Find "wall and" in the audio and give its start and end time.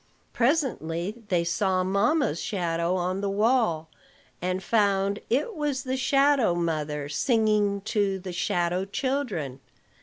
3.29-4.63